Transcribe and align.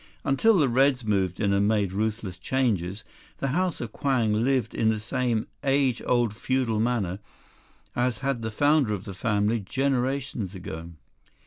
"Until 0.23 0.57
the 0.57 0.67
Reds 0.67 1.05
moved 1.05 1.39
in 1.39 1.53
and 1.53 1.67
made 1.67 1.93
ruthless 1.93 2.39
changes, 2.39 3.03
the 3.37 3.49
House 3.49 3.79
of 3.81 3.91
Kwang 3.91 4.33
lived 4.33 4.73
in 4.73 4.89
the 4.89 4.99
same 4.99 5.45
age 5.63 6.01
old 6.07 6.35
feudal 6.35 6.79
manner 6.79 7.19
as 7.95 8.17
had 8.25 8.41
the 8.41 8.49
founder 8.49 8.95
of 8.95 9.03
the 9.03 9.13
family 9.13 9.59
generations 9.59 10.55
ago. 10.55 10.89